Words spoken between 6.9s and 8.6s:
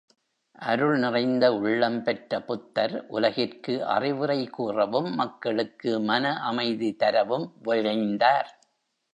தரவும் விழைந்தார்.